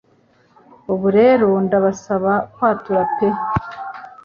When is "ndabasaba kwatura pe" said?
1.65-3.27